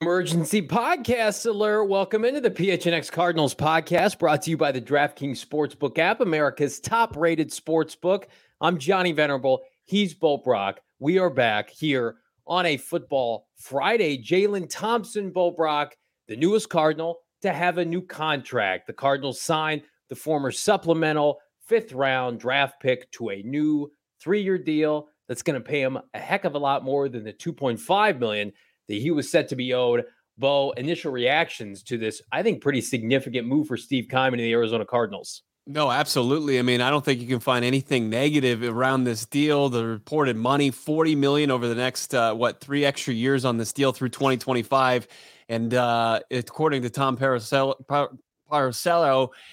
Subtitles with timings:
[0.00, 1.84] Emergency podcast alert.
[1.84, 6.80] Welcome into the PHNX Cardinals podcast brought to you by the DraftKings Sportsbook app, America's
[6.80, 8.24] top rated sportsbook.
[8.60, 9.62] I'm Johnny Venerable.
[9.84, 10.80] He's Bo Brock.
[10.98, 14.20] We are back here on a football Friday.
[14.20, 18.86] Jalen Thompson, Bo Brock, the newest Cardinal to have a new contract.
[18.86, 24.58] The Cardinals signed the former supplemental fifth round draft pick to a new three year
[24.58, 28.18] deal that's going to pay him a heck of a lot more than the 2.5
[28.18, 28.52] million
[28.88, 30.04] that he was set to be owed.
[30.38, 34.52] Bo, initial reactions to this, I think, pretty significant move for Steve Keim and the
[34.52, 35.42] Arizona Cardinals.
[35.70, 36.58] No, absolutely.
[36.58, 39.68] I mean, I don't think you can find anything negative around this deal.
[39.68, 43.74] The reported money, 40 million over the next uh, what, 3 extra years on this
[43.74, 45.06] deal through 2025.
[45.50, 47.74] And uh, according to Tom Pelissero,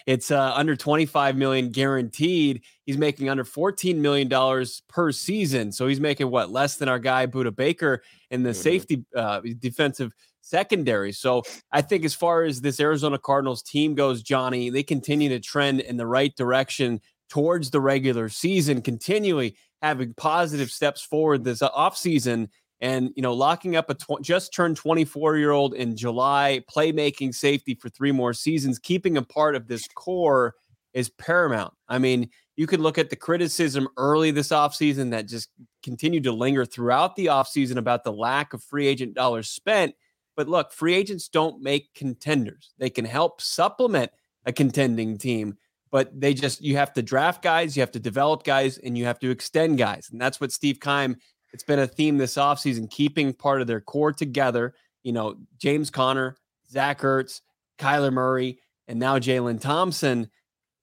[0.05, 2.61] it's uh, under 25 million guaranteed.
[2.85, 5.73] He's making under 14 million dollars per season.
[5.73, 8.61] So he's making what less than our guy Budda Baker in the mm-hmm.
[8.61, 10.13] safety uh, defensive
[10.45, 11.11] secondary.
[11.11, 15.39] So I think as far as this Arizona Cardinals team goes, Johnny, they continue to
[15.39, 21.61] trend in the right direction towards the regular season, continually having positive steps forward this
[21.61, 22.47] offseason
[22.81, 27.33] and you know locking up a tw- just turned 24 year old in july playmaking
[27.33, 30.55] safety for three more seasons keeping a part of this core
[30.93, 35.49] is paramount i mean you could look at the criticism early this offseason that just
[35.83, 39.93] continued to linger throughout the offseason about the lack of free agent dollars spent
[40.35, 44.11] but look free agents don't make contenders they can help supplement
[44.45, 45.57] a contending team
[45.91, 49.05] but they just you have to draft guys you have to develop guys and you
[49.05, 51.15] have to extend guys and that's what steve keim
[51.55, 54.73] it's been a theme this offseason, keeping part of their core together.
[55.03, 56.35] You know, James Conner,
[56.69, 57.39] Zach Ertz,
[57.79, 58.59] Kyler Murray,
[58.89, 60.29] and now Jalen Thompson.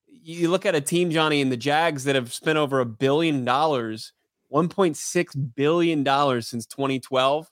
[0.07, 3.45] You look at a team, Johnny, and the Jags that have spent over a billion
[3.45, 4.15] dollars,
[4.51, 6.05] $1.6 billion
[6.41, 7.51] since 2012,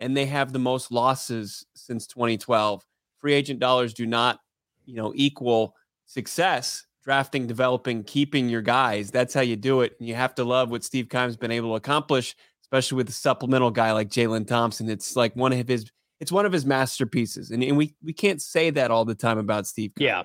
[0.00, 2.84] and they have the most losses since 2012.
[3.18, 4.40] Free agent dollars do not,
[4.86, 5.74] you know, equal
[6.06, 9.10] success drafting, developing, keeping your guys.
[9.10, 9.94] That's how you do it.
[9.98, 12.36] And you have to love what Steve Keim's been able to accomplish
[12.70, 14.88] especially with a supplemental guy like Jalen Thompson.
[14.88, 15.90] It's like one of his
[16.20, 17.50] it's one of his masterpieces.
[17.50, 19.92] And, and we we can't say that all the time about Steve.
[19.96, 20.22] Yeah.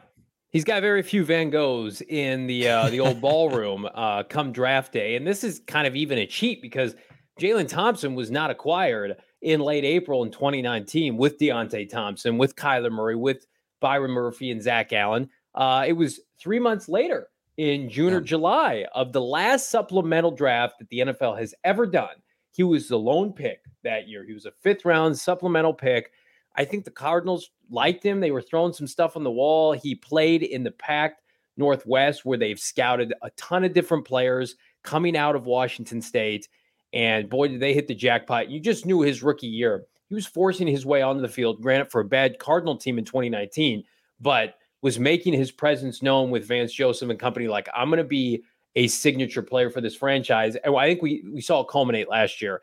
[0.49, 4.93] He's got very few Van Goghs in the uh, the old ballroom uh, come draft
[4.93, 6.95] day, and this is kind of even a cheat because
[7.41, 12.91] Jalen Thompson was not acquired in late April in 2019 with Deionte Thompson, with Kyler
[12.91, 13.45] Murray, with
[13.79, 15.29] Byron Murphy and Zach Allen.
[15.53, 18.17] Uh, it was three months later in June yeah.
[18.17, 22.15] or July of the last supplemental draft that the NFL has ever done
[22.55, 24.23] he was the lone pick that year.
[24.23, 26.11] He was a fifth round supplemental pick.
[26.55, 28.21] I think the Cardinals liked him.
[28.21, 29.73] They were throwing some stuff on the wall.
[29.73, 31.21] He played in the packed
[31.57, 36.47] Northwest where they've scouted a ton of different players coming out of Washington State.
[36.95, 38.49] And boy, did they hit the jackpot.
[38.49, 39.85] You just knew his rookie year.
[40.07, 43.05] He was forcing his way onto the field, granted, for a bad Cardinal team in
[43.05, 43.83] 2019,
[44.21, 47.47] but was making his presence known with Vance Joseph and company.
[47.47, 48.43] Like, I'm going to be
[48.75, 50.55] a signature player for this franchise.
[50.55, 52.61] And I think we we saw it culminate last year.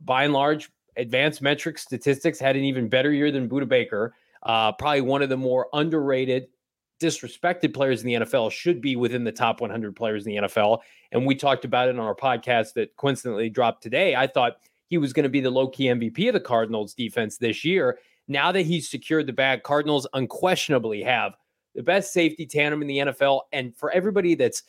[0.00, 4.14] By and large, advanced metrics statistics had an even better year than Budda Baker.
[4.42, 6.48] Uh, probably one of the more underrated,
[7.02, 10.78] disrespected players in the NFL should be within the top 100 players in the NFL.
[11.10, 14.14] And we talked about it on our podcast that coincidentally dropped today.
[14.14, 17.38] I thought he was going to be the low key MVP of the Cardinals defense
[17.38, 17.98] this year.
[18.28, 21.36] Now that he's secured the bag, Cardinals unquestionably have
[21.74, 23.42] the best safety tandem in the NFL.
[23.52, 24.62] And for everybody that's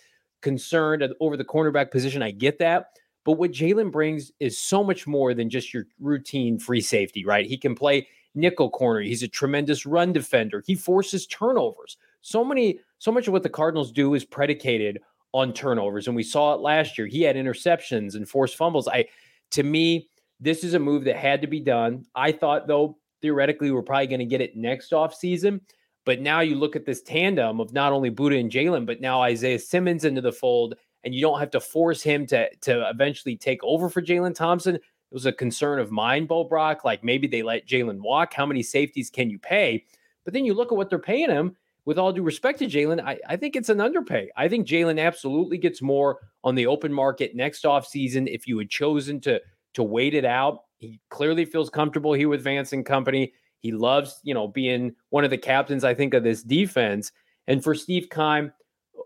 [0.44, 2.22] concerned over the cornerback position.
[2.22, 2.90] I get that.
[3.26, 7.48] But what Jalen brings is so much more than just your routine free safety, right?
[7.48, 9.00] He can play nickel corner.
[9.00, 10.62] He's a tremendous run defender.
[10.68, 11.98] He forces turnovers.
[12.24, 15.00] So many, so much of what the Cardinals do is predicated
[15.34, 16.08] on turnovers.
[16.08, 17.06] And we saw it last year.
[17.06, 18.88] He had interceptions and forced fumbles.
[18.88, 19.06] I
[19.52, 20.10] to me,
[20.40, 22.06] this is a move that had to be done.
[22.16, 25.62] I thought though, theoretically, we're probably going to get it next off season.
[26.06, 29.22] But now you look at this tandem of not only Budda and Jalen, but now
[29.22, 33.36] Isaiah Simmons into the fold, and you don't have to force him to to eventually
[33.36, 34.76] take over for Jalen Thompson.
[34.76, 34.82] It
[35.12, 36.84] was a concern of mine, Bo Brock.
[36.84, 38.34] Like maybe they let Jalen walk.
[38.34, 39.86] How many safeties can you pay?
[40.26, 41.56] But then you look at what they're paying him.
[41.86, 44.30] With all due respect to Jalen, I, I think it's an underpay.
[44.38, 48.70] I think Jalen absolutely gets more on the open market next offseason if you had
[48.70, 49.42] chosen to
[49.74, 50.64] to wait it out.
[50.78, 53.34] He clearly feels comfortable here with Vance and company.
[53.60, 57.12] He loves, you know, being one of the captains, I think, of this defense.
[57.48, 58.52] And for Steve Keim,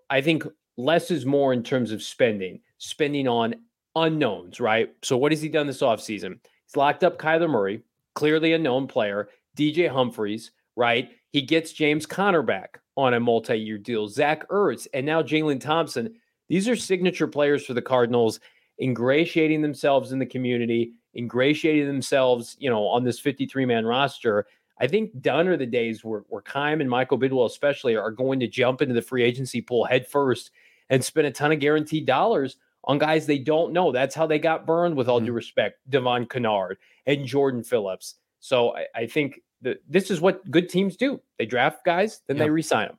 [0.10, 0.44] I think
[0.78, 3.56] less is more in terms of spending, spending on
[3.96, 4.90] unknowns, right?
[5.04, 6.40] So what has he done this offseason?
[6.66, 7.82] He's locked up Kyler Murray,
[8.16, 11.12] clearly a known player, DJ Humphries, right?
[11.32, 16.16] He gets James Conner back on a multi-year deal, Zach Ertz, and now Jalen Thompson.
[16.50, 18.40] These are signature players for the Cardinals,
[18.82, 24.46] ingratiating themselves in the community ingratiating themselves, you know, on this 53 man roster.
[24.80, 28.40] I think done are the days where, where Keim and Michael Bidwill, especially, are going
[28.40, 30.52] to jump into the free agency pool head first
[30.90, 33.92] and spend a ton of guaranteed dollars on guys they don't know.
[33.92, 35.26] That's how they got burned, with all mm-hmm.
[35.26, 36.78] due respect, Devon Kennard
[37.08, 38.16] and Jordan Phillips.
[38.40, 41.22] So I, I think that this is what good teams do.
[41.38, 42.98] They draft guys, then they resign them.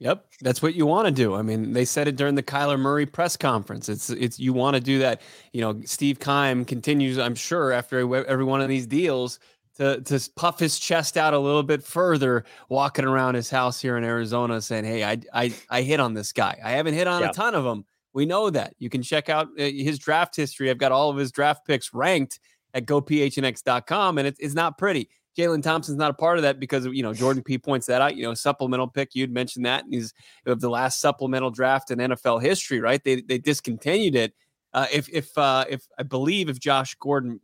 [0.00, 1.34] Yep, that's what you want to do.
[1.34, 3.88] I mean, they said it during the Kyler Murray press conference.
[3.88, 5.22] It's it's you want to do that.
[5.52, 9.38] You know, Steve Keim continues, I'm sure, after every one of these deals
[9.76, 13.96] to to puff his chest out a little bit further, walking around his house here
[13.96, 16.58] in Arizona, saying, "Hey, I I I hit on this guy.
[16.62, 17.30] I haven't hit on yeah.
[17.30, 17.84] a ton of them.
[18.12, 18.74] We know that.
[18.78, 20.70] You can check out uh, his draft history.
[20.70, 22.40] I've got all of his draft picks ranked
[22.74, 25.08] at gophnx.com, and it, it's not pretty.
[25.36, 28.16] Jalen Thompson's not a part of that because you know Jordan P points that out.
[28.16, 29.14] You know, supplemental pick.
[29.14, 29.84] You'd mentioned that.
[29.84, 30.12] And he's
[30.46, 33.02] of the last supplemental draft in NFL history, right?
[33.02, 34.34] They they discontinued it.
[34.72, 37.40] Uh, if if uh, if I believe if Josh Gordon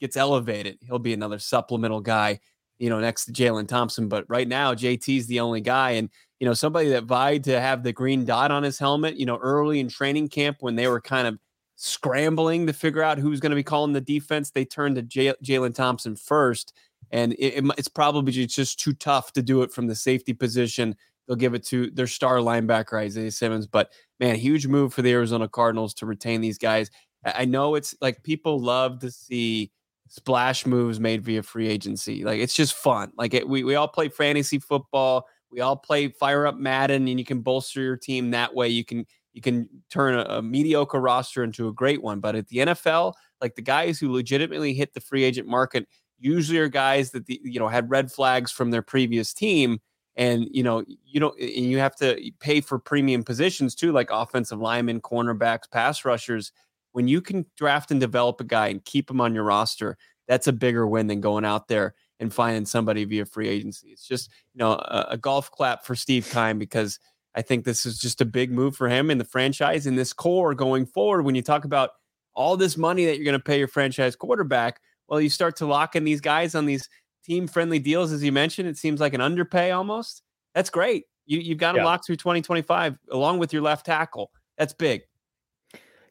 [0.00, 2.40] gets elevated, he'll be another supplemental guy.
[2.78, 4.08] You know, next to Jalen Thompson.
[4.08, 6.10] But right now, JT's the only guy, and
[6.40, 9.16] you know somebody that vied to have the green dot on his helmet.
[9.16, 11.38] You know, early in training camp when they were kind of
[11.76, 15.02] scrambling to figure out who's going to be calling the defense, they turned to
[15.42, 16.74] Jalen Thompson first
[17.10, 20.96] and it, it, it's probably just too tough to do it from the safety position.
[21.26, 25.12] They'll give it to their star linebacker Isaiah Simmons, but man, huge move for the
[25.12, 26.90] Arizona Cardinals to retain these guys.
[27.24, 29.70] I know it's like people love to see
[30.08, 32.24] splash moves made via free agency.
[32.24, 33.12] Like it's just fun.
[33.16, 35.26] Like it, we we all play fantasy football.
[35.50, 38.68] We all play fire up Madden, and you can bolster your team that way.
[38.68, 42.20] You can you can turn a, a mediocre roster into a great one.
[42.20, 45.86] But at the NFL, like the guys who legitimately hit the free agent market
[46.20, 49.80] usually are guys that the, you know had red flags from their previous team
[50.16, 54.10] and you know you don't and you have to pay for premium positions too like
[54.10, 56.52] offensive linemen cornerbacks pass rushers.
[56.92, 59.96] When you can draft and develop a guy and keep him on your roster
[60.28, 63.88] that's a bigger win than going out there and finding somebody via free agency.
[63.88, 66.98] It's just you know a, a golf clap for steve keim because
[67.34, 70.12] i think this is just a big move for him and the franchise and this
[70.12, 71.22] core going forward.
[71.22, 71.90] When you talk about
[72.34, 75.66] all this money that you're going to pay your franchise quarterback well, you start to
[75.66, 76.88] lock in these guys on these
[77.24, 78.68] team friendly deals, as you mentioned.
[78.68, 80.22] It seems like an underpay almost.
[80.54, 81.04] That's great.
[81.26, 81.86] You, you've got them yeah.
[81.86, 84.30] locked through 2025 along with your left tackle.
[84.56, 85.02] That's big.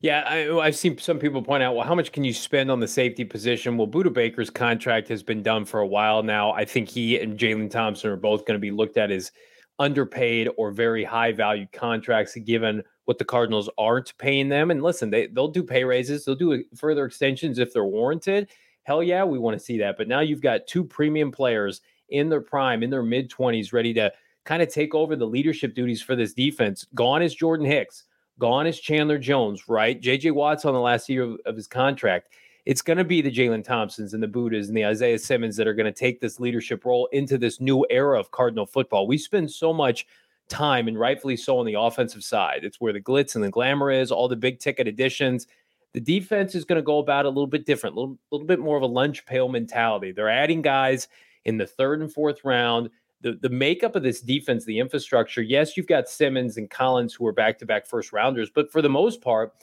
[0.02, 2.72] Yeah, I, oh, have seen some people point out, well, how much can you spend
[2.72, 3.76] on the safety position?
[3.76, 6.52] Well, Budda Baker's contract has been done for a while now.
[6.52, 9.32] I think he and Jalen Thompson are both going to be looked at as
[9.78, 14.72] underpaid or very high value contracts, given what the Cardinals aren't paying them.
[14.72, 18.50] And listen, they they'll do pay raises, they'll do further extensions if they're warranted.
[18.84, 19.98] Hell yeah, we want to see that.
[19.98, 23.94] But now you've got two premium players in their prime, in their mid 20s, ready
[23.94, 24.12] to
[24.46, 26.86] kind of take over the leadership duties for this defense.
[26.96, 28.06] Gone is Jordan Hicks.
[28.40, 30.02] Gone is Chandler Jones, right?
[30.02, 32.30] JJ Watt's on the last year of, of his contract.
[32.66, 35.68] It's going to be the Jalen Thompsons and the Buddas and the Isaiah Simmons that
[35.68, 39.08] are going to take this leadership role into this new era of Cardinal football.
[39.08, 40.06] We spend so much
[40.50, 42.64] time, and rightfully so, on the offensive side.
[42.64, 45.48] It's where the glitz and the glamour is, all the big ticket additions.
[45.94, 48.60] The defense is going to go about a little bit different, a little, little bit
[48.60, 50.12] more of a lunch pail mentality.
[50.12, 51.08] They're adding guys
[51.46, 52.90] in the third and fourth round.
[53.22, 57.26] The, the makeup of this defense, the infrastructure, yes, you've got Simmons and Collins who
[57.28, 59.54] are back to back first rounders, but for the most part,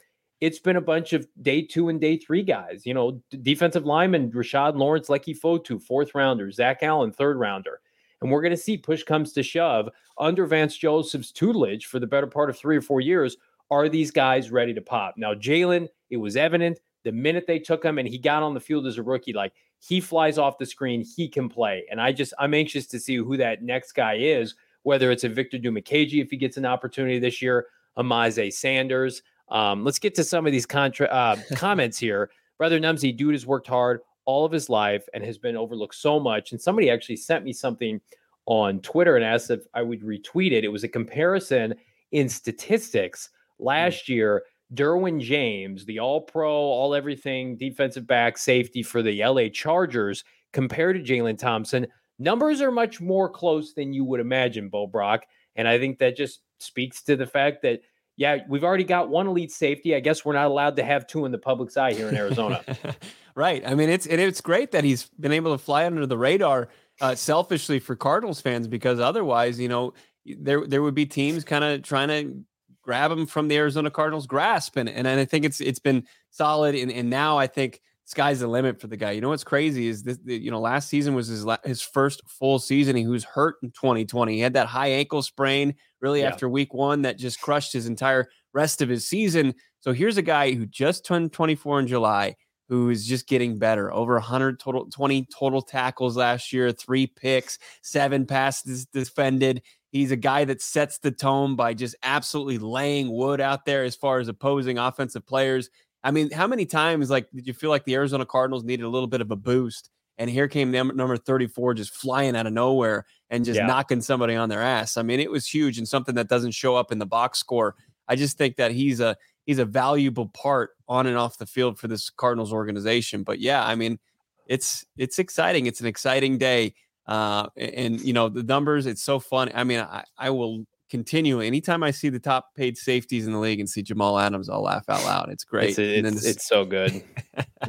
[0.41, 2.85] it's been a bunch of day two and day three guys.
[2.85, 7.81] You know, defensive lineman Rashard Lawrence, Leki Fotu, fourth rounder, Zach Allen, third rounder.
[8.21, 12.07] And we're going to see push comes to shove under Vance Joseph's tutelage for the
[12.07, 13.37] better part of three or four years.
[13.71, 15.15] Are these guys ready to pop?
[15.17, 18.61] Now, Jalen, it was evident the minute they took him and he got on the
[18.61, 21.85] field as a rookie, like he flies off the screen, he can play.
[21.89, 25.29] And I just I'm anxious to see who that next guy is, whether it's a
[25.29, 29.23] Victor Dimukeje if he gets an opportunity this year, a Myjai Sanders.
[29.49, 32.31] Um, let's get to some of these contra- uh, comments here.
[32.59, 36.19] Brother Numsy, dude has worked hard all of his life and has been overlooked so
[36.19, 36.51] much.
[36.51, 38.01] And somebody actually sent me something
[38.47, 40.65] on Twitter and asked if I would retweet it.
[40.65, 41.75] It was a comparison
[42.11, 43.31] in statistics.
[43.59, 44.45] Last year.
[44.75, 50.97] Derwin James, the all pro, all everything defensive back safety for the LA Chargers, compared
[50.97, 51.87] to Jalen Thompson,
[52.19, 55.25] numbers are much more close than you would imagine, Bo Brock.
[55.55, 57.83] And I think that just speaks to the fact that
[58.17, 59.95] yeah, we've already got one elite safety.
[59.95, 62.65] I guess we're not allowed to have two in the public's eye here in Arizona.
[63.35, 63.63] right.
[63.67, 66.69] I mean, it's it's great that he's been able to fly under the radar
[67.03, 69.93] uh, selfishly for Cardinals fans because otherwise, you know,
[70.25, 72.41] there there would be teams kind of trying to
[72.87, 76.75] grab him from the Arizona Cardinals grasp, and and I think it's it's been solid,
[76.75, 79.11] and and now I think sky's the limit for the guy.
[79.11, 82.59] You know what's crazy is this, you know, last season was his his first full
[82.59, 82.97] season.
[82.97, 84.35] He was hurt in 2020.
[84.35, 86.29] He had that high ankle sprain really yeah.
[86.29, 89.55] after week one that just crushed his entire rest of his season.
[89.81, 92.37] So here's a guy who just turned 24 in July,
[92.69, 93.93] who is just getting better.
[93.93, 99.63] Over 100 total, 20 total tackles last year, three picks, seven passes defended.
[99.97, 103.97] He's a guy that sets the tone by just absolutely laying wood out there as
[103.97, 105.71] far as opposing offensive players.
[106.05, 108.89] I mean, how many times like did you feel like the Arizona Cardinals needed a
[108.89, 109.91] little bit of a boost?
[110.19, 113.67] And here came number 34 just flying out of nowhere and just yeah.
[113.67, 114.97] knocking somebody on their ass.
[114.97, 117.75] I mean, it was huge and something that doesn't show up in the box score.
[118.09, 121.79] I just think that he's a he's a valuable part on and off the field
[121.79, 123.25] for this Cardinals organization.
[123.25, 123.99] But yeah, I mean,
[124.47, 125.67] it's it's exciting.
[125.67, 126.75] It's an exciting day.
[127.07, 128.87] Uh, and you know the numbers.
[128.87, 129.51] It's so fun.
[129.55, 131.41] I mean, I, I will continue.
[131.41, 134.63] Anytime I see the top paid safeties in the league and see Jamal Adams, I'll
[134.63, 135.29] laugh out loud.
[135.31, 135.79] It's great.
[135.79, 137.03] It's, it's, it's so good.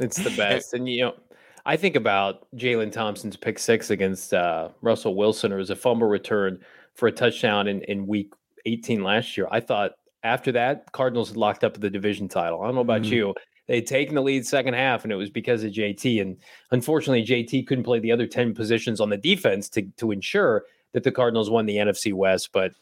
[0.00, 0.74] it's the best.
[0.74, 1.14] And you know,
[1.66, 6.08] I think about Jalen Thompson's pick six against uh, Russell Wilson, or as a fumble
[6.08, 6.58] return
[6.94, 8.32] for a touchdown in, in week
[8.66, 9.46] 18 last year.
[9.50, 9.92] I thought
[10.24, 12.62] after that, Cardinals had locked up the division title.
[12.62, 13.12] I don't know about mm-hmm.
[13.12, 13.34] you.
[13.68, 16.22] They'd taken the lead second half, and it was because of JT.
[16.22, 16.38] And
[16.70, 21.04] unfortunately, JT couldn't play the other 10 positions on the defense to, to ensure that
[21.04, 22.50] the Cardinals won the NFC West.
[22.52, 22.72] But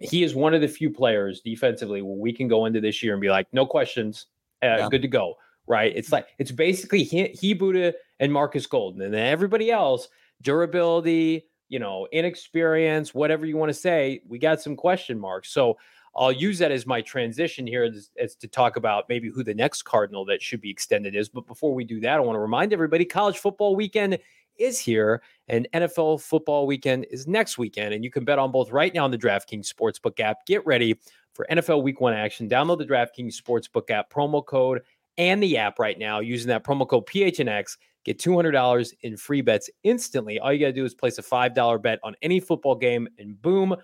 [0.00, 3.12] he is one of the few players defensively where we can go into this year
[3.14, 4.26] and be like, no questions,
[4.64, 4.88] uh, yeah.
[4.90, 5.36] good to go.
[5.68, 5.92] Right?
[5.94, 10.08] It's like it's basically he, he Budda and Marcus Golden, and then everybody else
[10.42, 14.22] durability, you know, inexperience, whatever you want to say.
[14.26, 15.50] We got some question marks.
[15.50, 15.78] So
[16.14, 19.54] I'll use that as my transition here as, as, to talk about maybe who the
[19.54, 21.28] next Cardinal that should be extended is.
[21.28, 24.18] But before we do that, I want to remind everybody college football weekend
[24.58, 27.94] is here and NFL football weekend is next weekend.
[27.94, 30.44] And you can bet on both right now on the DraftKings Sportsbook app.
[30.46, 30.98] Get ready
[31.32, 32.48] for NFL week one action.
[32.48, 34.82] Download the DraftKings Sportsbook app, promo code,
[35.18, 37.76] and the app right now using that promo code PHNX.
[38.04, 40.40] Get $200 in free bets instantly.
[40.40, 43.40] All you got to do is place a $5 bet on any football game, and
[43.40, 43.76] boom,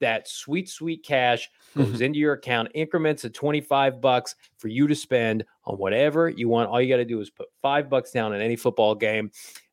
[0.00, 4.94] that sweet, sweet cash goes into your account, increments of 25 bucks for you to
[4.94, 6.68] spend on whatever you want.
[6.68, 9.30] All you got to do is put five bucks down on any football game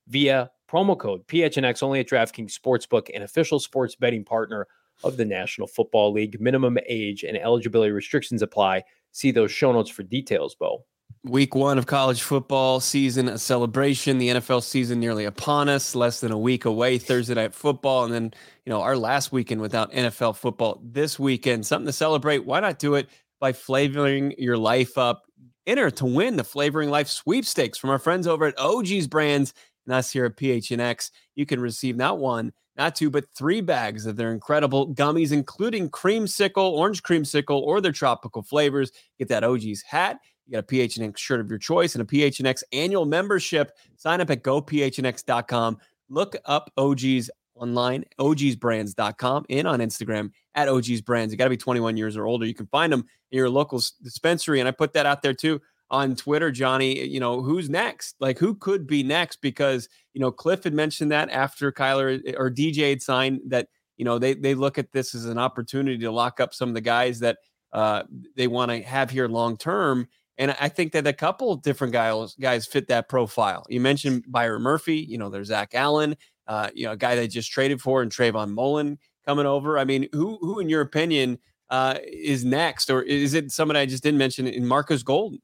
[0.07, 4.67] via promo code PHNX only at DraftKings Sportsbook, an official sports betting partner
[5.03, 6.39] of the National Football League.
[6.39, 8.83] Minimum age and eligibility restrictions apply.
[9.11, 10.85] See those show notes for details, Bo.
[11.23, 14.17] Week one of college football season, a celebration.
[14.17, 16.97] The NFL season nearly upon us, less than a week away.
[16.97, 18.33] Thursday night football, and then
[18.65, 20.81] you know our last weekend without NFL football.
[20.83, 22.43] This weekend, something to celebrate.
[22.43, 23.07] Why not do it
[23.39, 25.21] by flavoring your life up?
[25.67, 29.53] Enter to win the Flavoring Life sweepstakes from our friends over at OG's Brands
[29.85, 31.11] and us here at PHNX.
[31.35, 35.91] You can receive not one, not two, but three bags of their incredible gummies, including
[35.91, 38.91] creamsicle, orange creamsicle, or their tropical flavors.
[39.19, 42.63] Get that OG's hat you got a PHNX shirt of your choice and a PHNX
[42.73, 43.71] annual membership.
[43.95, 45.77] Sign up at gophnx.com.
[46.09, 51.31] Look up OGs online, ogsbrands.com, and on Instagram at OGs Brands.
[51.31, 52.45] You got to be 21 years or older.
[52.45, 54.59] You can find them in your local dispensary.
[54.59, 57.05] And I put that out there too on Twitter, Johnny.
[57.05, 58.15] You know, who's next?
[58.19, 59.41] Like, who could be next?
[59.41, 63.67] Because, you know, Cliff had mentioned that after Kyler or DJ had signed that,
[63.97, 66.75] you know, they, they look at this as an opportunity to lock up some of
[66.75, 67.37] the guys that
[67.73, 68.03] uh,
[68.35, 70.07] they want to have here long term.
[70.41, 73.63] And I think that a couple of different guys guys fit that profile.
[73.69, 74.97] You mentioned Byron Murphy.
[74.97, 76.17] You know, there's Zach Allen.
[76.47, 79.77] Uh, you know, a guy they just traded for, and Trayvon Mullen coming over.
[79.77, 81.37] I mean, who who in your opinion
[81.69, 85.39] uh, is next, or is it somebody I just didn't mention in Marcus Golden?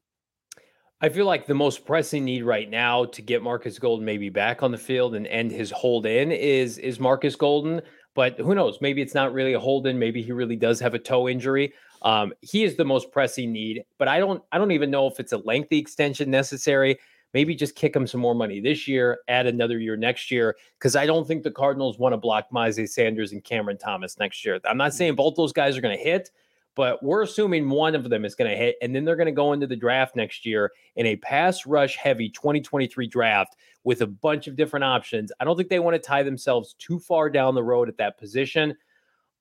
[1.00, 4.64] I feel like the most pressing need right now to get Marcus Golden maybe back
[4.64, 7.82] on the field and end his hold in is is Marcus Golden.
[8.16, 8.78] But who knows?
[8.80, 9.96] Maybe it's not really a hold in.
[9.96, 11.72] Maybe he really does have a toe injury.
[12.02, 15.18] Um, he is the most pressing need, but I don't I don't even know if
[15.20, 16.98] it's a lengthy extension necessary.
[17.34, 20.96] maybe just kick him some more money this year, add another year next year, because
[20.96, 24.58] I don't think the Cardinals want to block Myjai Sanders and Cameron Thomas next year.
[24.64, 26.30] I'm not saying both those guys are going to hit,
[26.74, 29.32] but we're assuming one of them is going to hit, and then they're going to
[29.32, 34.06] go into the draft next year in a pass rush heavy 2023 draft with a
[34.06, 35.32] bunch of different options.
[35.40, 38.16] I don't think they want to tie themselves too far down the road at that
[38.16, 38.76] position.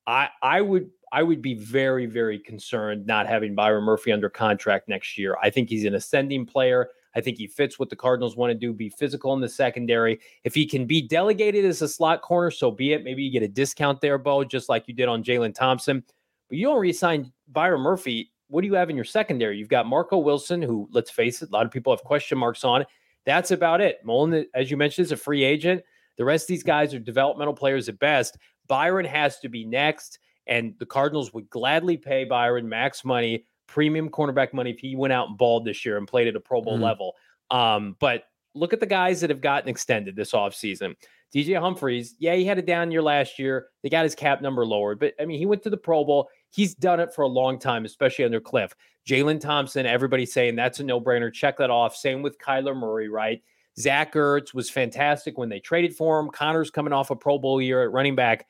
[0.08, 5.18] I would I would be very, very concerned not having Byron Murphy under contract next
[5.18, 5.38] year.
[5.42, 6.90] I think he's an ascending player.
[7.16, 10.20] I think he fits what the Cardinals want to do, be physical in the secondary.
[10.44, 13.04] If he can be delegated as a slot corner, so be it.
[13.04, 16.04] Maybe you get a discount there, Bo, just like you did on Jalen Thompson.
[16.50, 18.32] But you don't resign Byron Murphy.
[18.50, 19.58] What do you have in your secondary?
[19.58, 22.64] You've got Marco Wilson, who, let's face it, a lot of people have question marks
[22.64, 22.86] on.
[23.26, 24.00] That's about it.
[24.06, 25.84] Mullen, as you mentioned, is a free agent.
[26.18, 28.38] The rest of these guys are developmental players at best.
[28.68, 30.20] Byron has to be next.
[30.48, 35.14] And the Cardinals would gladly pay Byron max money, premium cornerback money if he went
[35.14, 36.84] out and balled this year and played at a Pro Bowl mm-hmm.
[36.84, 37.14] level.
[37.52, 38.24] Um, but
[38.56, 40.96] look at the guys that have gotten extended this offseason.
[41.36, 43.68] DJ Humphries, yeah, he had a down year last year.
[43.84, 46.30] They got his cap number lowered, but I mean, he went to the Pro Bowl.
[46.50, 48.74] He's done it for a long time, especially under Cliff.
[49.06, 51.32] Jalen Thompson, everybody saying that's a no brainer.
[51.32, 51.96] Check that off.
[51.96, 53.42] Same with Kyler Murray, right?
[53.78, 56.30] Zach Ertz was fantastic when they traded for him.
[56.30, 58.48] Connor's coming off a Pro Bowl year at running back.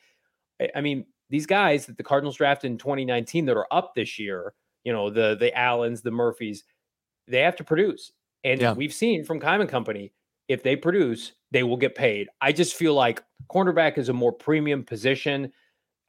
[0.76, 4.54] I mean, these guys that the Cardinals drafted in 2019 that are up this year,
[4.84, 6.64] you know, the the Allens, the Murphys,
[7.28, 8.12] they have to produce.
[8.44, 8.74] And yeah.
[8.74, 10.14] we've seen from Keim Company,
[10.48, 12.30] if they produce, they will get paid.
[12.42, 15.52] I just feel like cornerback is a more premium position.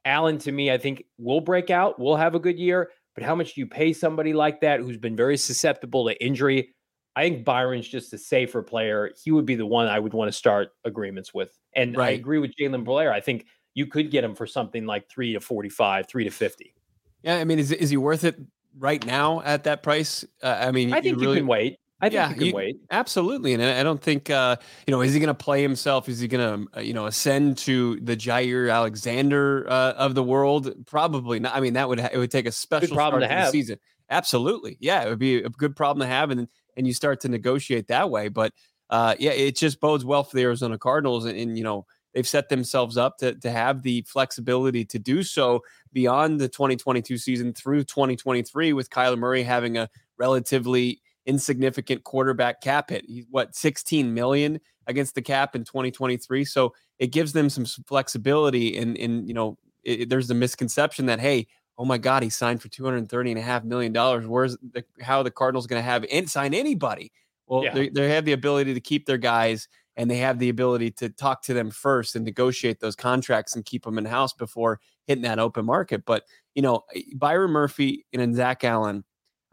[0.05, 2.91] Allen, to me, I think will break out, will have a good year.
[3.15, 6.75] But how much do you pay somebody like that who's been very susceptible to injury?
[7.17, 9.11] I think Byron's just a safer player.
[9.21, 11.51] He would be the one I would want to start agreements with.
[11.75, 12.11] And right.
[12.11, 13.13] I agree with Jalen Blair.
[13.13, 16.75] I think you could get him for something like three to 45, three to 50.
[17.23, 17.37] Yeah.
[17.37, 18.37] I mean, is, is he worth it
[18.79, 20.25] right now at that price?
[20.43, 21.79] Uh, I mean, I think you, really, you can wait.
[22.01, 22.77] I think yeah, you can you, wait.
[22.93, 23.55] Absolutely.
[23.55, 24.57] And I don't think, uh,
[24.87, 26.09] you know, is he going to play himself?
[26.09, 30.23] Is he going to, uh, you know, ascend to the Jaire Alexander uh, of the
[30.23, 30.73] world?
[30.87, 31.57] Probably not.
[31.57, 33.51] I mean, that would, ha- it would take a special problem to have.
[33.51, 33.79] season.
[34.11, 34.77] Absolutely.
[34.81, 35.03] Yeah.
[35.03, 36.31] It would be a good problem to have.
[36.31, 38.29] And, and you start to negotiate that way.
[38.29, 38.53] But
[38.91, 41.25] uh, yeah, it just bodes well for the Arizona Cardinals.
[41.25, 41.85] And, and you know,
[42.19, 47.17] they've set themselves up to, to have the flexibility to do so beyond the 2022
[47.17, 53.05] season through 2023 with Kyler Murray having a relatively insignificant quarterback cap hit.
[53.07, 56.45] He's what 16 million against the cap in 2023.
[56.45, 61.21] So it gives them some flexibility and and you know it, there's the misconception that
[61.21, 61.47] hey
[61.79, 65.23] oh my god he signed for 230 and a half million dollars where's the how
[65.23, 67.13] the Cardinals going to have and sign anybody
[67.47, 67.73] well yeah.
[67.73, 71.09] they, they have the ability to keep their guys and they have the ability to
[71.09, 75.25] talk to them first and negotiate those contracts and keep them in house before hitting
[75.25, 76.07] that open market.
[76.07, 76.23] But
[76.55, 76.85] you know,
[77.17, 79.05] Byron Murphy and Zach Allen,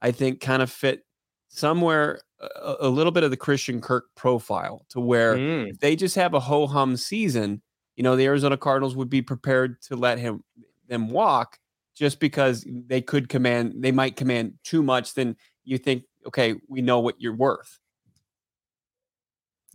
[0.02, 1.04] I think, kind of fit
[1.50, 5.80] somewhere a, a little bit of the Christian Kirk profile to where mm.
[5.80, 7.62] they just have a ho hum season.
[7.96, 10.44] You know, the Arizona Cardinals would be prepared to let him
[10.88, 11.58] them walk
[11.96, 15.16] just because they could command, they might command too much.
[15.16, 17.80] Then you think, okay, we know what you're worth.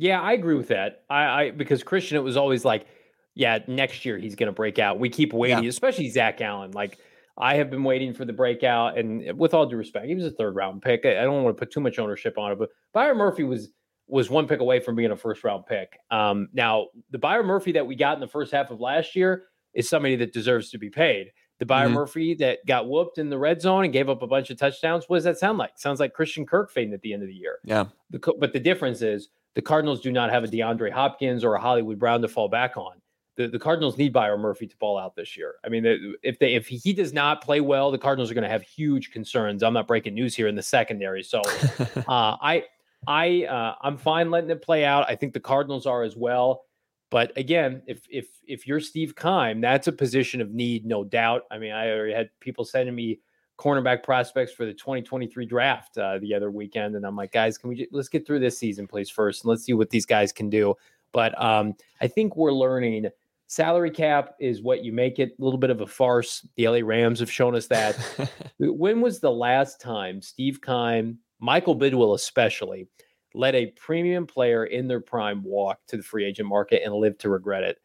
[0.00, 1.04] Yeah, I agree with that.
[1.10, 2.86] I, I because Christian, it was always like,
[3.34, 4.98] yeah, next year he's going to break out.
[4.98, 5.68] We keep waiting, yeah.
[5.68, 6.70] especially Zach Allen.
[6.70, 6.98] Like
[7.36, 10.30] I have been waiting for the breakout, and with all due respect, he was a
[10.30, 11.04] third round pick.
[11.04, 13.70] I don't want to put too much ownership on it, but Byron Murphy was
[14.08, 15.98] was one pick away from being a first round pick.
[16.10, 19.44] Um, now, the Byron Murphy that we got in the first half of last year
[19.74, 21.30] is somebody that deserves to be paid.
[21.58, 21.96] The Byron mm-hmm.
[21.96, 25.04] Murphy that got whooped in the red zone and gave up a bunch of touchdowns.
[25.08, 25.72] What does that sound like?
[25.76, 27.58] Sounds like Christian Kirk fading at the end of the year.
[27.64, 27.84] Yeah.
[28.08, 31.60] The, but the difference is the Cardinals do not have a DeAndre Hopkins or a
[31.60, 33.00] Hollywood Brown to fall back on.
[33.36, 35.54] The, the Cardinals need Byron Murphy to fall out this year.
[35.64, 35.84] I mean,
[36.22, 39.12] if they if he does not play well, the Cardinals are going to have huge
[39.12, 39.62] concerns.
[39.62, 41.40] I'm not breaking news here in the secondary, so
[42.08, 42.64] uh, I
[43.06, 45.08] I uh, I'm fine letting it play out.
[45.08, 46.64] I think the Cardinals are as well.
[47.10, 51.42] But again, if if if you're Steve Keim, that's a position of need, no doubt.
[51.50, 53.20] I mean, I already had people sending me
[53.60, 57.68] cornerback prospects for the 2023 draft uh, the other weekend, and I'm like, guys, can
[57.68, 60.32] we just, let's get through this season, please, first, and let's see what these guys
[60.32, 60.74] can do.
[61.12, 63.08] But um, I think we're learning
[63.46, 65.36] salary cap is what you make it.
[65.38, 66.46] A little bit of a farce.
[66.56, 67.96] The LA Rams have shown us that.
[68.58, 72.88] when was the last time Steve Keim, Michael Bidwill especially,
[73.34, 77.18] let a premium player in their prime walk to the free agent market and live
[77.18, 77.78] to regret it?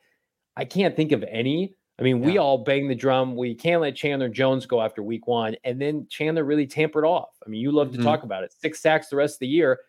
[0.56, 1.76] I can't think of any.
[1.98, 2.26] I mean, yeah.
[2.26, 3.36] we all bang the drum.
[3.36, 5.56] We can't let Chandler Jones go after week one.
[5.64, 7.30] And then Chandler really tampered off.
[7.46, 8.06] I mean, you love to mm-hmm.
[8.06, 8.54] talk about it.
[8.60, 9.80] Six sacks the rest of the year.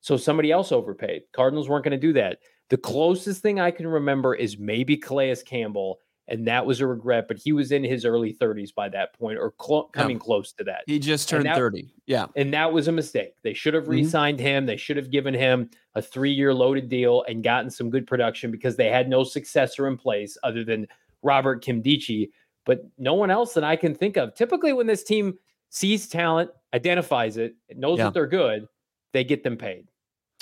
[0.00, 1.22] So somebody else overpaid.
[1.32, 2.38] Cardinals weren't going to do that.
[2.68, 7.28] The closest thing I can remember is maybe Calais Campbell and that was a regret.
[7.28, 10.22] But he was in his early 30s by that point, or cl- coming yeah.
[10.22, 10.82] close to that.
[10.86, 11.92] He just turned that, 30.
[12.06, 13.34] Yeah, and that was a mistake.
[13.42, 13.92] They should have mm-hmm.
[13.92, 14.46] re-signed mm-hmm.
[14.46, 14.66] him.
[14.66, 18.76] They should have given him a three-year loaded deal and gotten some good production because
[18.76, 20.86] they had no successor in place other than
[21.24, 22.30] Robert Nkemdiche.
[22.66, 24.34] But no one else that I can think of.
[24.34, 25.34] Typically, when this team
[25.68, 28.04] sees talent, identifies it, knows yeah.
[28.04, 28.66] that they're good,
[29.12, 29.88] they get them paid.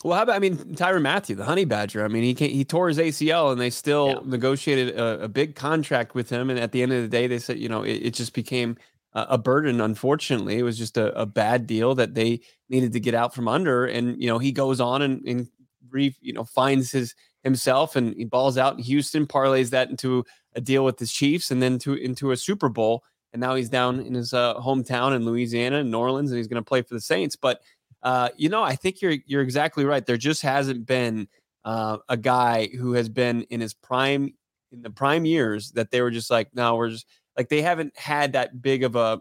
[0.04, 2.04] Well, how about I mean Tyrann Mathieu, the Honey Badger?
[2.04, 4.18] I mean he he tore his ACL and they still yeah.
[4.24, 6.50] negotiated a, a, big contract with him.
[6.50, 8.76] And at the end of the day, they said you know it, it just became
[9.12, 9.80] a, a, burden.
[9.80, 13.46] Unfortunately, it was just a, a, bad deal that they needed to get out from
[13.46, 13.86] under.
[13.86, 15.48] And you know he goes on and, and
[15.88, 17.14] re, you know finds his
[17.44, 21.50] himself and he balls out in Houston, parlays that into a deal with the Chiefs,
[21.50, 23.04] and then to into a Super Bowl.
[23.32, 26.62] And now he's down in his uh, hometown in Louisiana, New Orleans, and he's going
[26.62, 27.34] to play for the Saints.
[27.34, 27.60] But
[28.02, 30.04] uh, you know, I think you're you're exactly right.
[30.04, 31.28] There just hasn't been
[31.64, 34.34] uh, a guy who has been in his prime
[34.72, 37.96] in the prime years that they were just like, no, we're just like they haven't
[37.96, 39.20] had that big of a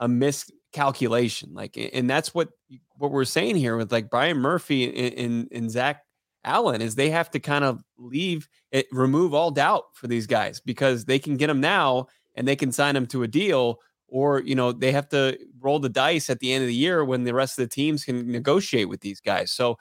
[0.00, 1.54] a miscalculation.
[1.54, 2.48] Like, and that's what
[2.96, 6.02] what we're saying here with like Byron Murphy and, and, and Zach
[6.44, 10.60] Allen is they have to kind of leave it, remove all doubt for these guys
[10.60, 14.40] because they can get them now and they can sign them to a deal or
[14.42, 17.24] you know they have to roll the dice at the end of the year when
[17.24, 19.50] the rest of the teams can negotiate with these guys.
[19.50, 19.78] So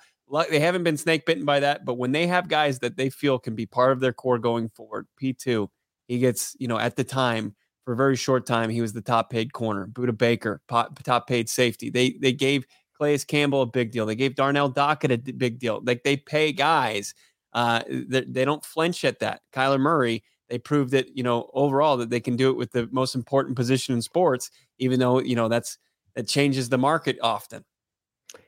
[0.50, 3.38] they haven't been snake bitten by that, but when they have guys that they feel
[3.38, 5.68] can be part of their core going forward, P2,
[6.08, 9.02] he gets, you know, at the time for a very short time, he was the
[9.02, 9.88] top paid corner.
[9.88, 11.90] Budda Baker, top paid safety.
[11.90, 12.66] They they gave
[13.04, 14.06] Calais Campbell a big deal.
[14.06, 15.82] They gave Darnell Dockett a big deal.
[15.84, 17.14] Like they pay guys.
[17.54, 19.42] Uh, they, they don't flinch at that.
[19.54, 22.88] Kyler Murray they proved that you know overall that they can do it with the
[22.92, 25.78] most important position in sports, even though you know that's
[26.16, 27.64] that changes the market often.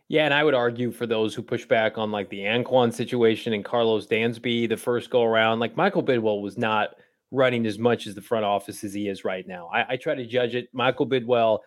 [0.08, 3.54] Yeah, and I would argue for those who push back on like the Anquan situation
[3.54, 6.90] and Karlos Dansby the first go around, like Michael Bidwill was not
[7.32, 9.68] running as much as the front office as he is right now.
[9.74, 10.70] I, I try to judge it.
[10.74, 11.60] Michael Bidwill,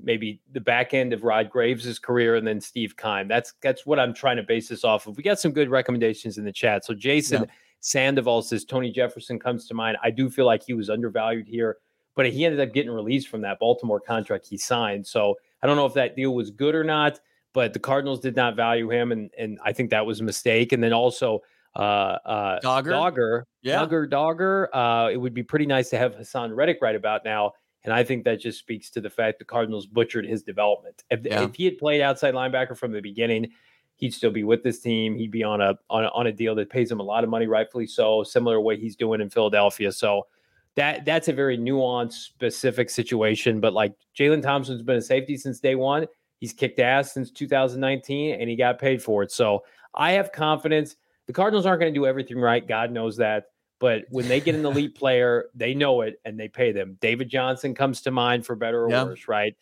[0.00, 3.28] maybe the back end of Rod Graves' career, and then Steve Keim.
[3.28, 5.16] That's that's what I'm trying to base this off of.
[5.16, 6.84] We got some good recommendations in the chat.
[6.84, 7.42] So Jason.
[7.42, 9.96] Yeah Sandoval says Tony Jefferson comes to mind.
[10.02, 11.78] I do feel like he was undervalued here,
[12.14, 15.06] but he ended up getting released from that Baltimore contract he signed.
[15.06, 17.20] So I don't know if that deal was good or not,
[17.52, 20.72] but the Cardinals did not value him, and and I think that was a mistake.
[20.72, 21.40] And then also
[21.76, 23.78] uh, uh, Dogger, Dogger, yeah.
[23.78, 24.74] Dogger, Dogger.
[24.74, 27.52] Uh, it would be pretty nice to have Haason Reddick right about now.
[27.84, 31.04] And I think that just speaks to the fact the Cardinals butchered his development.
[31.10, 31.44] If, yeah.
[31.44, 33.50] if he had played outside linebacker from the beginning,
[33.96, 35.14] he'd still be with this team.
[35.16, 37.30] He'd be on a, on a on a deal that pays him a lot of
[37.30, 39.92] money, rightfully so, similar way he's doing in Philadelphia.
[39.92, 40.26] So
[40.74, 43.60] that that's a very nuanced, specific situation.
[43.60, 46.06] But like Jalen Thompson's been a safety since day one.
[46.38, 49.32] He's kicked ass since 2019, and he got paid for it.
[49.32, 49.64] So
[49.94, 50.94] I have confidence.
[51.26, 52.66] The Cardinals aren't going to do everything right.
[52.66, 53.46] God knows that.
[53.80, 56.98] But when they get an elite player, they know it and they pay them.
[57.00, 59.54] David Johnson comes to mind for better or worse, right?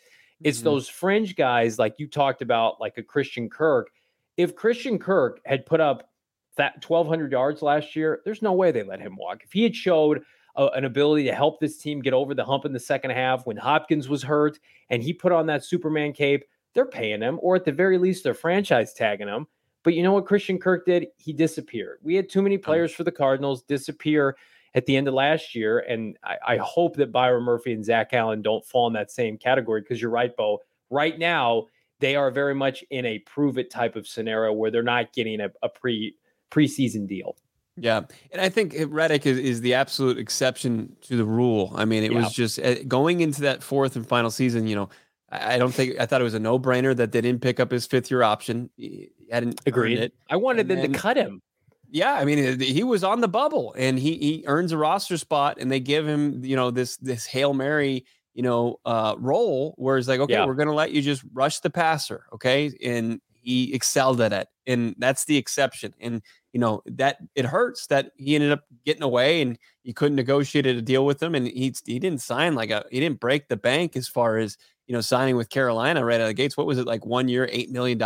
[0.43, 0.65] It's mm-hmm.
[0.65, 3.91] those fringe guys like you talked about, like a Christian Kirk
[4.37, 6.11] if Christian Kirk had put up
[6.57, 9.43] that 1,200 yards last year, there's no way they let him walk.
[9.45, 10.23] If he had showed
[10.57, 13.47] a, an ability to help this team get over the hump in the second half
[13.47, 14.59] when Hopkins was hurt
[14.91, 18.25] and he put on that Superman cape, they're paying him, or at the very least,
[18.25, 19.47] they're franchise tagging him.
[19.87, 21.07] But you know what Christian Kirk did?
[21.17, 22.01] He disappeared.
[22.03, 24.37] We had too many players for the Cardinals disappear
[24.75, 25.79] at the end of last year.
[25.79, 29.39] And I, I hope that Byron Murphy and Zach Allen don't fall in that same
[29.39, 30.59] category because you're right, Bo.
[30.91, 31.67] Right now,
[32.01, 35.41] they are very much in a prove it type of scenario where they're not getting
[35.41, 36.17] a, a pre
[36.51, 37.37] preseason deal.
[37.77, 38.01] Yeah,
[38.33, 41.73] and I think Reddick is, is the absolute exception to the rule.
[41.77, 42.23] I mean, it yeah.
[42.23, 44.67] was just uh, going into that fourth and final season.
[44.67, 44.89] You know,
[45.31, 47.71] I don't think I thought it was a no brainer that they didn't pick up
[47.71, 48.71] his fifth year option.
[48.77, 50.15] He hadn't agreed it.
[50.31, 51.43] I wanted and them to cut him.
[51.89, 55.59] Yeah, I mean, he was on the bubble, and he he earns a roster spot,
[55.61, 58.05] and they give him you know this this hail mary
[58.37, 60.45] you know, uh, role where it's like, okay, yeah.
[60.45, 62.27] we're going to let you just rush the passer.
[62.35, 62.71] Okay.
[62.85, 64.49] And he excelled at it.
[64.67, 65.95] And that's the exception.
[66.01, 66.21] And,
[66.53, 70.67] you know, that it hurts that he ended up getting away and you couldn't negotiate
[70.67, 71.35] a deal with him.
[71.35, 74.59] And he, he didn't sign like a, he didn't break the bank as far as,
[74.87, 76.57] you know, signing with Carolina right out of the gates.
[76.57, 77.99] What was it like one year, $8 million?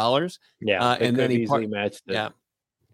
[0.61, 0.83] Yeah.
[0.83, 2.15] Uh, and then he part, matched it.
[2.15, 2.31] Yeah.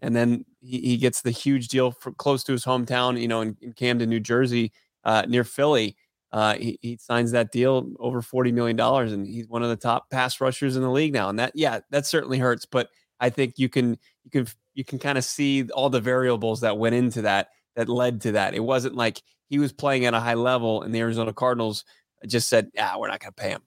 [0.01, 3.41] And then he, he gets the huge deal for close to his hometown, you know,
[3.41, 4.71] in, in Camden, New Jersey,
[5.03, 5.95] uh, near Philly
[6.31, 10.09] uh, he, he signs that deal over $40 million and he's one of the top
[10.09, 11.29] pass rushers in the league now.
[11.29, 14.99] And that, yeah, that certainly hurts, but I think you can, you can, you can
[14.99, 18.53] kind of see all the variables that went into that, that led to that.
[18.53, 21.85] It wasn't like he was playing at a high level and the Arizona Cardinals
[22.27, 23.61] just said, yeah, we're not going to pay him.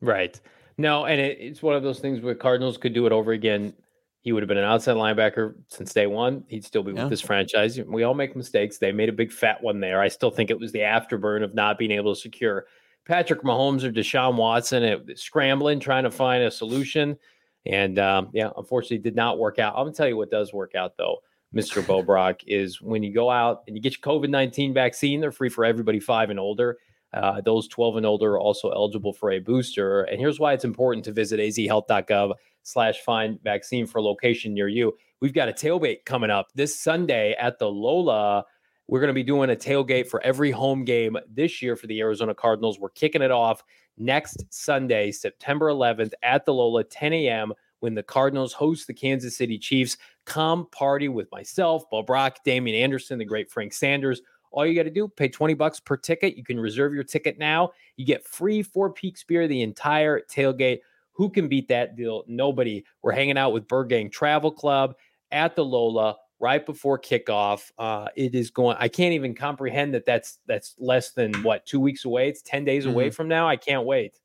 [0.00, 0.38] Right.
[0.78, 3.72] No, and it, it's one of those things where Cardinals could do it over again
[4.20, 6.44] He would have been an outside linebacker since day one.
[6.48, 7.02] He'd still be yeah.
[7.02, 7.80] with this franchise.
[7.80, 8.78] We all make mistakes.
[8.78, 10.00] They made a big fat one there.
[10.00, 12.66] I still think it was the afterburn of not being able to secure
[13.06, 17.16] Patrick Mahomes or Deshaun Watson it, scrambling, trying to find a solution.
[17.64, 19.74] And um, yeah, unfortunately, did not work out.
[19.76, 21.18] I'm gonna tell you what does work out though,
[21.54, 21.84] Mr.
[21.86, 25.20] Bo Brock, is when you go out and you get your COVID 19 vaccine.
[25.20, 26.78] They're free for everybody five and older.
[27.16, 30.02] Uh, those 12 and older are also eligible for a booster.
[30.02, 34.92] And here's why it's important to visit azhealth.gov slash find vaccine for location near you.
[35.20, 38.44] We've got a tailgate coming up this Sunday at the Lola.
[38.86, 42.00] We're going to be doing a tailgate for every home game this year for the
[42.00, 42.78] Arizona Cardinals.
[42.78, 43.62] We're kicking it off
[43.96, 47.52] next Sunday, September 11th at the Lola, 10 a.m.
[47.80, 49.96] when the Cardinals host the Kansas City Chiefs.
[50.26, 54.20] Come party with myself, Bo Brock, Damian Anderson, the great Frank Sanders.
[54.56, 56.34] All you got to do, pay 20 bucks per ticket.
[56.34, 57.72] You can reserve your ticket now.
[57.96, 60.78] You get free Four Peaks beer the entire tailgate.
[61.12, 62.24] Who can beat that deal?
[62.26, 62.84] Nobody.
[63.02, 64.94] We're hanging out with Bird Gang Travel Club
[65.30, 67.70] at the Lola right before kickoff.
[67.78, 68.78] Uh, it is going.
[68.80, 70.06] I can't even comprehend that.
[70.06, 72.30] That's that's less than what two weeks away.
[72.30, 72.92] It's ten days mm-hmm.
[72.92, 73.46] away from now.
[73.46, 74.18] I can't wait.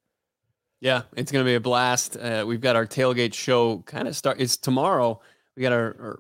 [0.80, 2.16] Yeah, it's going to be a blast.
[2.16, 4.40] Uh, we've got our tailgate show kind of start.
[4.40, 5.22] It's tomorrow.
[5.56, 6.20] We got our, our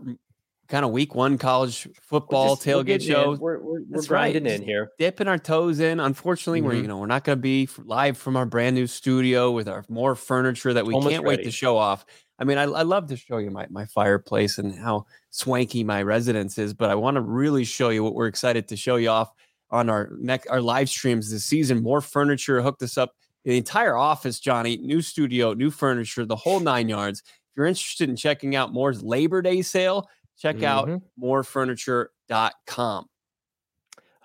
[0.72, 3.36] kind of week one college football just, tailgate show.
[3.36, 4.54] We're, we're, we're grinding right.
[4.54, 6.00] in here, dipping our toes in.
[6.00, 6.68] Unfortunately, mm-hmm.
[6.70, 9.68] we're you know we're not going to be live from our brand new studio with
[9.68, 11.38] our Moore furniture that we Almost can't ready.
[11.38, 12.06] wait to show off.
[12.40, 16.02] I mean, I, I love to show you my my fireplace and how swanky my
[16.02, 19.10] residence is, but I want to really show you what we're excited to show you
[19.10, 19.30] off
[19.70, 21.84] on our next our live streams this season.
[21.84, 23.14] Moore furniture hooked us up.
[23.44, 27.24] The entire office, Johnny, new studio, new furniture, the whole nine yards.
[27.26, 30.08] If you're interested in checking out Moore's Labor Day sale,
[30.42, 30.66] check mm-hmm.
[30.66, 33.06] out moorefurniture.com.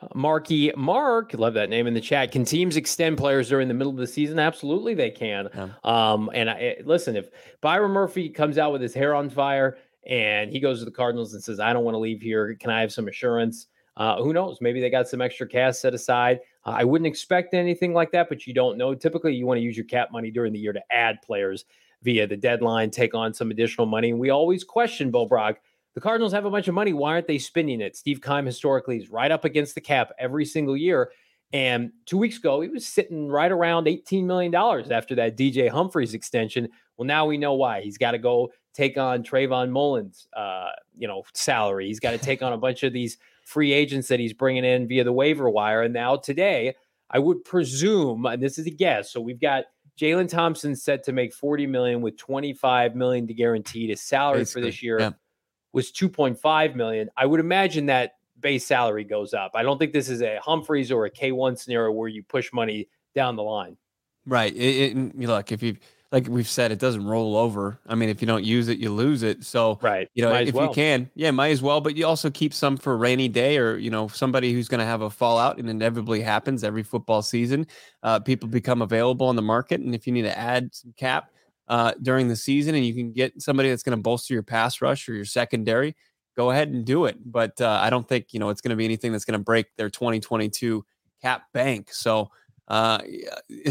[0.02, 2.32] Uh, Marky Mark, love that name in the chat.
[2.32, 4.38] Can teams extend players during the middle of the season?
[4.38, 5.48] Absolutely, they can.
[5.54, 5.68] Yeah.
[5.84, 10.50] Um, and I, listen, if Byron Murphy comes out with his hair on fire and
[10.50, 12.54] he goes to the Cardinals and says, "I don't want to leave here.
[12.54, 14.58] Can I have some assurance?" Uh, who knows?
[14.60, 16.40] Maybe they got some extra cash set aside.
[16.66, 18.94] Uh, I wouldn't expect anything like that, but you don't know.
[18.94, 21.64] Typically, you want to use your cap money during the year to add players
[22.02, 24.10] via the deadline, take on some additional money.
[24.10, 25.60] And we always question Bo Brock
[25.96, 26.92] the Cardinals have a bunch of money.
[26.92, 27.96] Why aren't they spending it?
[27.96, 31.10] Steve Keim historically is right up against the cap every single year.
[31.54, 36.12] And two weeks ago, he was sitting right around $18 million after that DJ Humphries
[36.12, 36.68] extension.
[36.98, 37.80] Well, now we know why.
[37.80, 41.86] He's got to go take on Trayvon Mullen's, uh, you know, salary.
[41.86, 44.86] He's got to take on a bunch of these free agents that he's bringing in
[44.86, 45.80] via the waiver wire.
[45.80, 46.74] And now today,
[47.08, 49.10] I would presume, and this is a guess.
[49.10, 49.64] So we've got
[49.98, 54.60] Jalen Thompson set to make 40 million with 25 million to guarantee his salary Basically,
[54.60, 55.00] for this year.
[55.00, 55.12] Yeah
[55.76, 57.10] was 2.5 million.
[57.18, 59.50] I would imagine that base salary goes up.
[59.54, 62.88] I don't think this is a Humphries or a K1 scenario where you push money
[63.14, 63.76] down the line.
[64.24, 64.56] Right.
[64.56, 65.76] It, it, look, if you
[66.12, 67.78] like we've said, it doesn't roll over.
[67.86, 69.44] I mean, if you don't use it, you lose it.
[69.44, 70.08] So, right.
[70.14, 70.68] You know, might if well.
[70.68, 71.82] you can, yeah, might as well.
[71.82, 74.86] But you also keep some for rainy day, or you know, somebody who's going to
[74.86, 77.66] have a fallout, and inevitably happens every football season.
[78.02, 81.32] Uh, people become available on the market, and if you need to add some cap,
[81.68, 84.80] uh, during the season and you can get somebody that's going to bolster your pass
[84.80, 85.96] rush or your secondary,
[86.36, 87.16] go ahead and do it.
[87.24, 89.44] But uh, I don't think, you know, it's going to be anything that's going to
[89.44, 90.84] break their 2022
[91.22, 91.92] cap bank.
[91.92, 92.30] So
[92.68, 92.98] uh,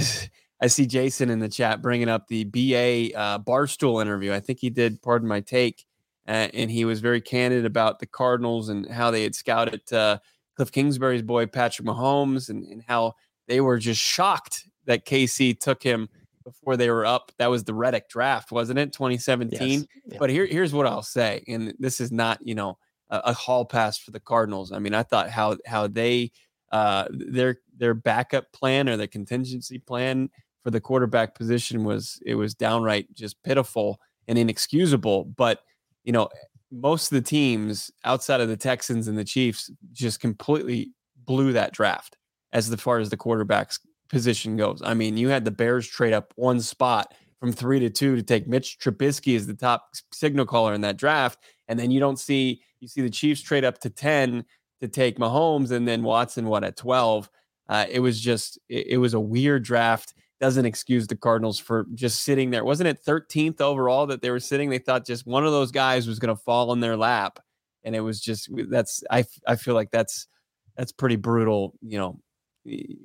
[0.61, 4.33] I see Jason in the chat bringing up the BA uh, Barstool interview.
[4.33, 5.85] I think he did, pardon my take,
[6.27, 10.17] uh, and he was very candid about the Cardinals and how they had scouted uh,
[10.55, 13.13] Cliff Kingsbury's boy, Patrick Mahomes, and, and how
[13.47, 16.09] they were just shocked that KC took him–
[16.45, 17.31] before they were up.
[17.37, 18.93] That was the Reddick draft, wasn't it?
[18.93, 19.59] 2017.
[19.59, 19.85] Yes.
[20.05, 20.17] Yeah.
[20.19, 22.77] But here, here's what I'll say, and this is not, you know,
[23.09, 24.71] a, a, hall pass for the Cardinals.
[24.71, 26.31] I mean, I thought how how they
[26.71, 30.29] uh their their backup plan or the contingency plan
[30.63, 35.25] for the quarterback position was it was downright just pitiful and inexcusable.
[35.25, 35.59] But
[36.03, 36.29] you know,
[36.71, 40.91] most of the teams outside of the Texans and the Chiefs just completely
[41.25, 42.17] blew that draft
[42.53, 44.81] as far as the quarterbacks position goes.
[44.83, 48.23] I mean, you had the Bears trade up one spot from three to two to
[48.23, 52.19] take Mitch Trubisky as the top signal caller in that draft, and then you don't
[52.19, 54.45] see you see the Chiefs trade up to ten
[54.81, 57.29] to take Mahomes, and then Watson what at twelve.
[57.67, 60.13] Uh, it was just it, it was a weird draft.
[60.39, 62.65] Doesn't excuse the Cardinals for just sitting there.
[62.65, 64.69] Wasn't it 13th overall that they were sitting?
[64.69, 67.39] They thought just one of those guys was going to fall in their lap,
[67.83, 70.27] and it was just that's I I feel like that's
[70.75, 71.73] that's pretty brutal.
[71.81, 72.19] You know,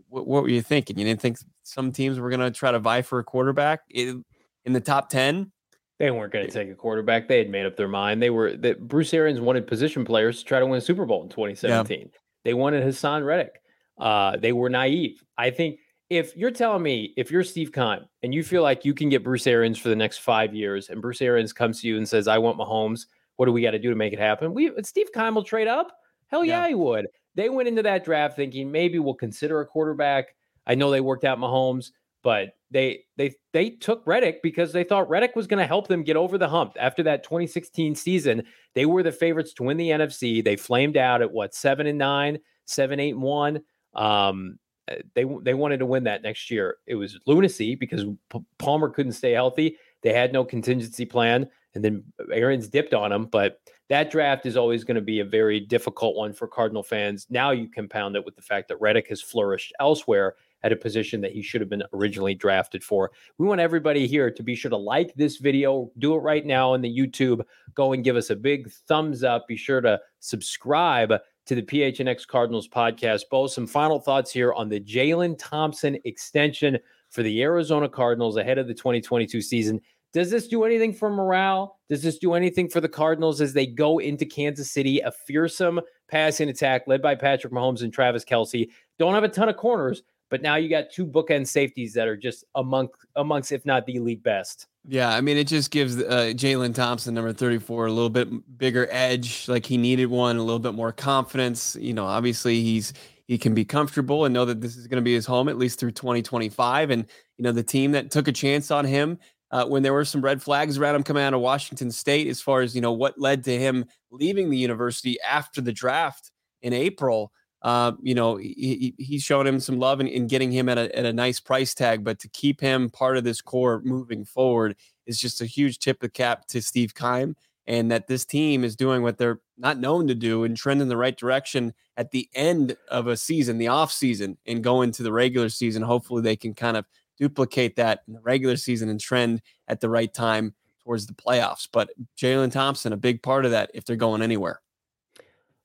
[0.09, 0.99] what, what, were you thinking?
[0.99, 4.25] You didn't think some teams were going to try to vie for a quarterback in,
[4.65, 5.53] in the top 10?
[5.99, 7.29] They weren't going to take a quarterback.
[7.29, 8.23] They had made up their mind.
[8.23, 11.23] They were that Bruce Arians wanted position players to try to win a Super Bowl
[11.23, 11.99] in 2017.
[12.01, 12.07] Yeah.
[12.43, 13.61] They wanted Haason Reddick.
[13.99, 15.23] Uh, they were naive.
[15.37, 18.95] I think if you're telling me if you're Steve Keim and you feel like you
[18.95, 21.99] can get Bruce Arians for the next five years, and Bruce Arians comes to you
[21.99, 24.55] and says, "I want Mahomes," what do we got to do to make it happen?
[24.55, 25.93] We Steve Keim will trade up.
[26.29, 27.09] Hell yeah, yeah, he would.
[27.35, 30.35] They went into that draft thinking maybe we'll consider a quarterback.
[30.67, 31.91] I know they worked out Mahomes,
[32.23, 36.05] but they they they took Reddick because they thought Reddick was going to help them
[36.05, 36.77] get over the hump.
[36.79, 40.45] After that 2016 season, they were the favorites to win the NFC.
[40.45, 43.63] They flamed out at what seven and nine, seven eight and one.
[43.95, 44.59] Um,
[44.91, 46.77] uh, they they wanted to win that next year.
[46.87, 49.77] It was lunacy because P- Palmer couldn't stay healthy.
[50.03, 53.27] They had no contingency plan, and then Arians dipped on them.
[53.27, 57.27] But that draft is always going to be a very difficult one for Cardinal fans.
[57.29, 61.21] Now you compound it with the fact that Reddick has flourished elsewhere at a position
[61.23, 63.11] that he should have been originally drafted for.
[63.39, 65.91] We want everybody here to be sure to like this video.
[65.99, 67.43] Do it right now on the YouTube.
[67.75, 69.49] Go and give us a big thumbs up.
[69.49, 71.13] Be sure to subscribe
[71.47, 73.23] to the PHNX Cardinals podcast.
[73.29, 78.59] Bo, some final thoughts here on the Jalen Thompson extension for the Arizona Cardinals ahead
[78.59, 79.81] of the 2022 season.
[80.13, 81.79] Does this do anything for morale?
[81.89, 85.81] Does this do anything for the Cardinals as they go into Kansas City, a fearsome
[86.09, 88.69] passing attack led by Patrick Mahomes and Travis Kelce?
[88.99, 92.17] Don't have a ton of corners, but now you got two bookend safeties that are
[92.17, 94.67] just among amongst, if not the elite best.
[94.89, 98.89] Yeah, I mean, it just gives uh, Jalen Thompson, number 34, a little bit bigger
[98.91, 99.47] edge.
[99.47, 101.77] Like he needed one, a little bit more confidence.
[101.79, 102.95] You know, obviously he's
[103.29, 105.57] he can be comfortable and know that this is going to be his home at
[105.57, 106.91] least through 2025.
[106.91, 109.19] And you know, the team that took a chance on him
[109.51, 112.41] uh, when there were some red flags around him coming out of Washington State, as
[112.41, 116.31] far as you know, what led to him leaving the university after the draft
[116.63, 117.33] in April
[117.63, 121.05] uh, you know, he, he's showing him some love and, getting him at a, at
[121.05, 122.05] a nice price tag.
[122.05, 125.99] But to keep him part of this core moving forward is just a huge tip
[125.99, 127.37] of the cap to Steve Keim.
[127.67, 130.89] And that this team is doing what they're not known to do and trend in
[130.89, 135.05] the right direction at the end of a season, the off season, and go into
[135.05, 135.83] the regular season.
[135.83, 136.85] Hopefully, they can kind of
[137.21, 141.69] duplicate that in the regular season and trend at the right time towards the playoffs.
[141.71, 144.61] But Jalen Thompson, a big part of that if they're going anywhere.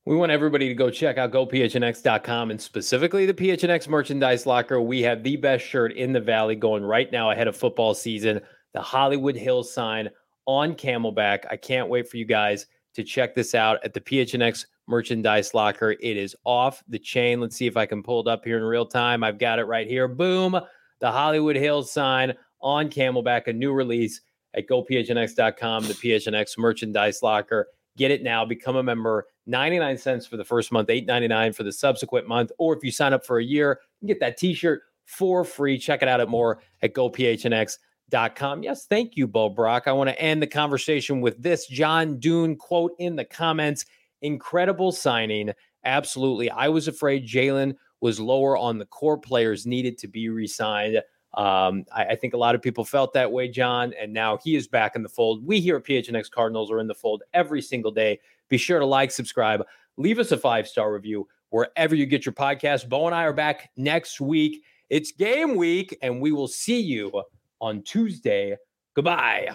[0.06, 4.80] We want everybody to go check out gophnx.com and specifically the PHNX merchandise locker.
[4.80, 8.40] We have the best shirt in the valley going right now ahead of football season.
[8.74, 10.10] The Hollywood Hills sign
[10.46, 11.46] on Camelback.
[11.50, 15.96] I can't wait for you guys to check this out at the PHNX merchandise locker.
[16.00, 17.42] It is off the chain.
[17.42, 19.24] Let's see if I can pull it up here in real time.
[19.24, 20.08] I've got it right here.
[20.08, 20.60] Boom.
[21.06, 24.22] The Hollywood Hills sign on Camelback, a new release
[24.56, 27.68] at gophnx.com, the PHNX merchandise locker.
[27.96, 28.44] Get it now.
[28.44, 29.28] Become a member.
[29.46, 32.52] 99 cents for the first month, 8.99 for the subsequent month.
[32.58, 35.78] Or if you sign up for a year, you get that t-shirt for free.
[35.78, 38.64] Check it out at more at gophnx.com.
[38.64, 39.84] Yes, thank you, Bo Brock.
[39.86, 43.86] I want to end the conversation with this John Dune quote in the comments.
[44.24, 45.52] Incredible signing.
[45.84, 46.50] Absolutely.
[46.50, 50.98] I was afraid Jalen was lower on the core players needed to be re-signed.
[51.34, 54.56] Um, I, I, think a lot of people felt that way, John, and now he
[54.56, 55.44] is back in the fold.
[55.44, 58.20] We here at PHNX Cardinals are in the fold every single day.
[58.48, 59.64] Be sure to like, subscribe,
[59.98, 62.88] leave us a five star review wherever you get your podcast.
[62.88, 64.64] Bo and I are back next week.
[64.92, 67.24] It's game week, and we will see you
[67.60, 68.56] on Tuesday.
[68.94, 69.50] Goodbye.